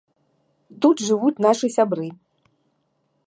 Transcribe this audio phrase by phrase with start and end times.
[0.85, 2.07] Тут жывуць нашы сябры.